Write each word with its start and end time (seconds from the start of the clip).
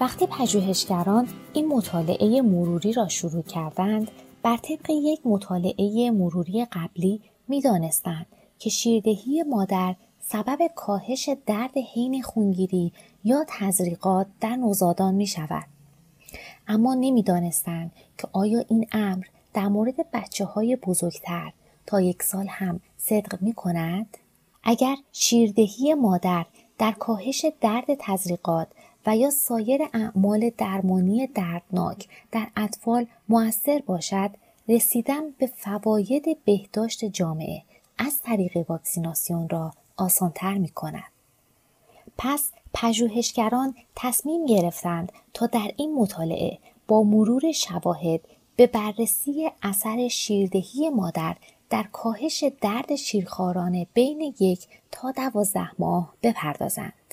وقتی 0.00 0.26
پژوهشگران 0.26 1.28
این 1.52 1.68
مطالعه 1.68 2.42
مروری 2.42 2.92
را 2.92 3.08
شروع 3.08 3.42
کردند 3.42 4.10
بر 4.42 4.56
طبق 4.56 4.90
یک 4.90 5.20
مطالعه 5.24 6.10
مروری 6.10 6.64
قبلی 6.64 7.20
می‌دانستند 7.48 8.26
که 8.58 8.70
شیردهی 8.70 9.42
مادر 9.42 9.96
سبب 10.20 10.58
کاهش 10.74 11.30
درد 11.46 11.78
حین 11.94 12.22
خونگیری 12.22 12.92
یا 13.24 13.44
تزریقات 13.48 14.26
در 14.40 14.56
نوزادان 14.56 15.14
می 15.14 15.26
شود. 15.26 15.64
اما 16.68 16.94
نمی‌دانستند 16.94 17.92
که 18.18 18.28
آیا 18.32 18.64
این 18.68 18.86
امر 18.92 19.24
در 19.54 19.68
مورد 19.68 20.10
بچه 20.12 20.44
های 20.44 20.76
بزرگتر 20.76 21.52
تا 21.86 22.00
یک 22.00 22.22
سال 22.22 22.46
هم 22.48 22.80
صدق 22.96 23.42
می 23.42 23.52
کند؟ 23.52 24.16
اگر 24.62 24.96
شیردهی 25.12 25.94
مادر 25.94 26.46
در 26.78 26.92
کاهش 26.92 27.46
درد 27.60 27.84
تزریقات 27.98 28.68
و 29.06 29.16
یا 29.16 29.30
سایر 29.30 29.82
اعمال 29.92 30.50
درمانی 30.58 31.26
دردناک 31.26 32.08
در 32.32 32.46
اطفال 32.56 33.06
موثر 33.28 33.82
باشد 33.86 34.30
رسیدن 34.68 35.30
به 35.38 35.46
فواید 35.46 36.38
بهداشت 36.44 37.04
جامعه 37.04 37.62
از 37.98 38.20
طریق 38.22 38.70
واکسیناسیون 38.70 39.48
را 39.48 39.72
آسانتر 39.96 40.54
می 40.54 40.68
کند. 40.68 41.12
پس 42.18 42.50
پژوهشگران 42.74 43.74
تصمیم 43.96 44.46
گرفتند 44.46 45.12
تا 45.34 45.46
در 45.46 45.70
این 45.76 45.94
مطالعه 45.94 46.58
با 46.88 47.02
مرور 47.02 47.52
شواهد 47.52 48.20
به 48.56 48.66
بررسی 48.66 49.50
اثر 49.62 50.08
شیردهی 50.08 50.90
مادر 50.90 51.36
در 51.70 51.82
کاهش 51.82 52.44
درد 52.60 52.94
شیرخواران 52.94 53.86
بین 53.94 54.34
یک 54.40 54.68
تا 54.90 55.10
دوازده 55.10 55.70
ماه 55.78 56.14
بپردازند. 56.22 57.03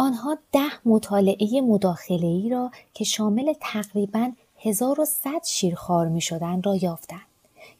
آنها 0.00 0.38
ده 0.52 0.88
مطالعه 0.88 1.60
مداخله 1.60 2.26
ای 2.26 2.48
را 2.48 2.70
که 2.94 3.04
شامل 3.04 3.52
تقریبا 3.60 4.32
1100 4.58 5.44
شیرخوار 5.44 6.08
می 6.08 6.20
شدن 6.20 6.62
را 6.62 6.76
یافتند 6.76 7.26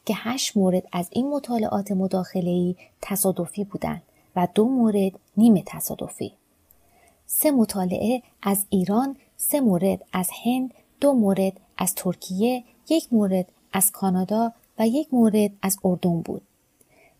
که 0.05 0.13
هشت 0.17 0.57
مورد 0.57 0.83
از 0.91 1.07
این 1.11 1.29
مطالعات 1.29 1.91
مداخله 1.91 2.49
ای 2.49 2.75
تصادفی 3.01 3.63
بودند 3.63 4.01
و 4.35 4.47
دو 4.55 4.65
مورد 4.65 5.11
نیمه 5.37 5.63
تصادفی. 5.65 6.33
سه 7.25 7.51
مطالعه 7.51 8.21
از 8.41 8.65
ایران، 8.69 9.15
سه 9.37 9.61
مورد 9.61 10.03
از 10.13 10.29
هند، 10.45 10.73
دو 10.99 11.13
مورد 11.13 11.53
از 11.77 11.95
ترکیه، 11.95 12.63
یک 12.89 13.13
مورد 13.13 13.45
از 13.73 13.91
کانادا 13.91 14.53
و 14.79 14.87
یک 14.87 15.13
مورد 15.13 15.51
از 15.61 15.77
اردن 15.83 16.21
بود. 16.21 16.41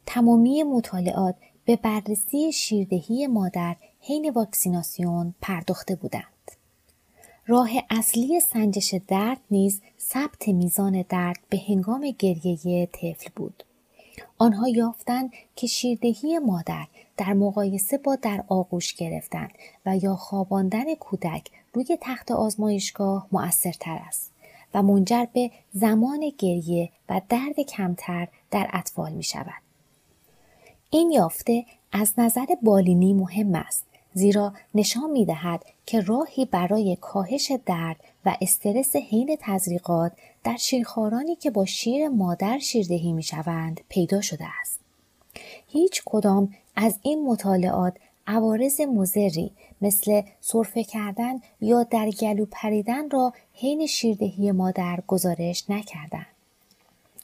تمامی 0.05 0.63
مطالعات 0.63 1.35
به 1.65 1.75
بررسی 1.75 2.51
شیردهی 2.51 3.27
مادر 3.27 3.75
حین 4.03 4.29
واکسیناسیون 4.29 5.33
پرداخته 5.41 5.95
بودند. 5.95 6.51
راه 7.47 7.69
اصلی 7.89 8.39
سنجش 8.39 8.95
درد 9.07 9.39
نیز 9.51 9.81
ثبت 9.99 10.47
میزان 10.47 11.05
درد 11.09 11.39
به 11.49 11.61
هنگام 11.67 12.11
گریه 12.19 12.85
طفل 12.85 13.29
بود. 13.35 13.63
آنها 14.37 14.67
یافتند 14.67 15.31
که 15.55 15.67
شیردهی 15.67 16.39
مادر 16.39 16.87
در 17.17 17.33
مقایسه 17.33 17.97
با 17.97 18.15
در 18.15 18.43
آغوش 18.47 18.93
گرفتن 18.93 19.49
و 19.85 19.97
یا 19.97 20.15
خواباندن 20.15 20.95
کودک 20.95 21.51
روی 21.73 21.97
تخت 22.01 22.31
آزمایشگاه 22.31 23.27
مؤثرتر 23.31 23.99
است 24.07 24.31
و 24.73 24.83
منجر 24.83 25.25
به 25.33 25.51
زمان 25.73 26.31
گریه 26.37 26.89
و 27.09 27.21
درد 27.29 27.59
کمتر 27.59 28.27
در 28.51 28.69
اطفال 28.73 29.11
می 29.13 29.23
شود. 29.23 29.61
این 30.89 31.11
یافته 31.11 31.65
از 31.91 32.13
نظر 32.17 32.45
بالینی 32.61 33.13
مهم 33.13 33.55
است 33.55 33.90
زیرا 34.13 34.53
نشان 34.75 35.09
می 35.09 35.25
دهد 35.25 35.65
که 35.85 36.01
راهی 36.01 36.45
برای 36.45 36.97
کاهش 37.01 37.51
درد 37.65 37.95
و 38.25 38.37
استرس 38.41 38.95
حین 38.95 39.37
تزریقات 39.39 40.11
در 40.43 40.57
شیرخوارانی 40.57 41.35
که 41.35 41.51
با 41.51 41.65
شیر 41.65 42.07
مادر 42.07 42.59
شیردهی 42.59 43.13
می 43.13 43.23
شوند 43.23 43.81
پیدا 43.89 44.21
شده 44.21 44.45
است. 44.61 44.79
هیچ 45.67 46.01
کدام 46.05 46.53
از 46.75 46.99
این 47.01 47.25
مطالعات 47.25 47.93
عوارض 48.27 48.81
مزری 48.81 49.51
مثل 49.81 50.21
سرفه 50.41 50.83
کردن 50.83 51.41
یا 51.61 51.83
در 51.83 52.09
گلو 52.09 52.45
پریدن 52.51 53.09
را 53.09 53.33
حین 53.53 53.87
شیردهی 53.87 54.51
مادر 54.51 54.99
گزارش 55.07 55.69
نکردند. 55.69 56.25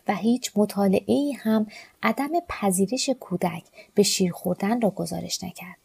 و 0.07 0.15
هیچ 0.15 0.51
مطالعه 0.55 1.03
ای 1.05 1.31
هم 1.31 1.67
عدم 2.03 2.29
پذیرش 2.47 3.09
کودک 3.09 3.63
به 3.95 4.03
شیر 4.03 4.31
خوردن 4.31 4.81
را 4.81 4.89
گزارش 4.89 5.43
نکرد. 5.43 5.77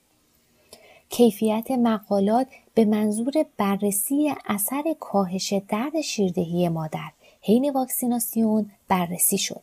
کیفیت 1.13 1.71
مقالات 1.71 2.47
به 2.75 2.85
منظور 2.85 3.33
بررسی 3.57 4.35
اثر 4.47 4.83
کاهش 5.01 5.55
درد 5.69 6.01
شیردهی 6.01 6.69
مادر 6.69 7.11
حین 7.43 7.71
واکسیناسیون 7.71 8.71
بررسی 8.89 9.39
شد 9.39 9.63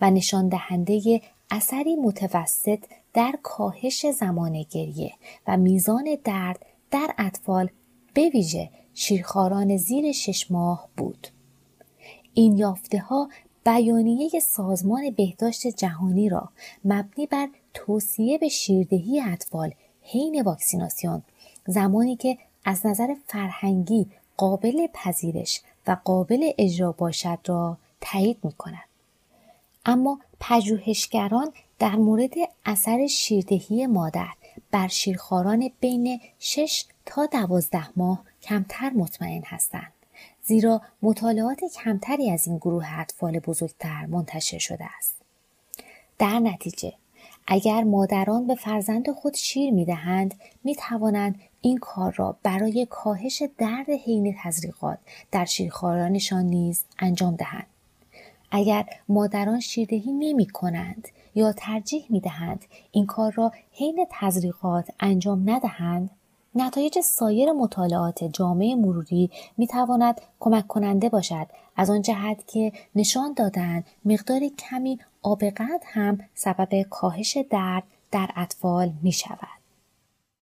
و 0.00 0.10
نشان 0.10 0.48
دهنده 0.48 1.20
اثری 1.50 1.96
متوسط 1.96 2.78
در 3.14 3.34
کاهش 3.42 4.06
زمان 4.06 4.62
گریه 4.70 5.12
و 5.46 5.56
میزان 5.56 6.16
درد 6.24 6.66
در 6.90 7.14
اطفال 7.18 7.68
به 8.14 8.28
ویژه 8.28 8.70
شیرخواران 8.94 9.76
زیر 9.76 10.12
شش 10.12 10.50
ماه 10.50 10.88
بود. 10.96 11.28
این 12.34 12.58
یافته 12.58 12.98
ها 12.98 13.28
بیانیه 13.64 14.40
سازمان 14.40 15.10
بهداشت 15.10 15.66
جهانی 15.66 16.28
را 16.28 16.48
مبنی 16.84 17.26
بر 17.26 17.48
توصیه 17.74 18.38
به 18.38 18.48
شیردهی 18.48 19.20
اطفال 19.20 19.72
حین 20.10 20.42
واکسیناسیون 20.42 21.22
زمانی 21.66 22.16
که 22.16 22.38
از 22.64 22.86
نظر 22.86 23.14
فرهنگی 23.26 24.06
قابل 24.36 24.86
پذیرش 24.94 25.60
و 25.86 25.96
قابل 26.04 26.50
اجرا 26.58 26.92
باشد 26.92 27.38
را 27.46 27.76
تایید 28.00 28.38
می 28.42 28.52
کند. 28.52 28.84
اما 29.86 30.18
پژوهشگران 30.40 31.52
در 31.78 31.96
مورد 31.96 32.34
اثر 32.64 33.06
شیردهی 33.06 33.86
مادر 33.86 34.28
بر 34.70 34.88
شیرخواران 34.88 35.70
بین 35.80 36.20
6 36.38 36.84
تا 37.06 37.26
12 37.26 37.82
ماه 37.96 38.22
کمتر 38.42 38.90
مطمئن 38.90 39.42
هستند. 39.44 39.92
زیرا 40.42 40.82
مطالعات 41.02 41.60
کمتری 41.64 42.30
از 42.30 42.46
این 42.46 42.56
گروه 42.56 43.00
اطفال 43.00 43.38
بزرگتر 43.38 44.06
منتشر 44.06 44.58
شده 44.58 44.84
است. 44.98 45.14
در 46.18 46.38
نتیجه 46.38 46.92
اگر 47.46 47.84
مادران 47.84 48.46
به 48.46 48.54
فرزند 48.54 49.10
خود 49.10 49.34
شیر 49.34 49.72
می 49.72 49.84
دهند 49.84 50.34
می 50.64 50.74
توانند 50.74 51.40
این 51.60 51.78
کار 51.78 52.14
را 52.16 52.36
برای 52.42 52.86
کاهش 52.90 53.42
درد 53.58 53.90
حین 53.90 54.36
تزریقات 54.42 54.98
در 55.32 55.44
شیرخوارانشان 55.44 56.44
نیز 56.44 56.84
انجام 56.98 57.36
دهند. 57.36 57.66
اگر 58.50 58.84
مادران 59.08 59.60
شیردهی 59.60 60.12
نمی 60.12 60.46
کنند 60.46 61.08
یا 61.34 61.52
ترجیح 61.52 62.06
می 62.10 62.20
دهند 62.20 62.64
این 62.92 63.06
کار 63.06 63.32
را 63.32 63.52
حین 63.72 64.06
تزریقات 64.10 64.90
انجام 65.00 65.50
ندهند 65.50 66.10
نتایج 66.58 67.00
سایر 67.00 67.52
مطالعات 67.52 68.24
جامعه 68.24 68.74
مروری 68.74 69.30
می 69.56 69.66
تواند 69.66 70.20
کمک 70.40 70.66
کننده 70.66 71.08
باشد 71.08 71.46
از 71.76 71.90
آن 71.90 72.02
جهت 72.02 72.46
که 72.46 72.72
نشان 72.94 73.32
دادند 73.32 73.84
مقدار 74.04 74.40
کمی 74.58 74.98
آب 75.22 75.44
قند 75.44 75.80
هم 75.84 76.18
سبب 76.34 76.82
کاهش 76.82 77.38
درد 77.50 77.82
در 78.12 78.30
اطفال 78.36 78.92
می 79.02 79.12
شود. 79.12 79.55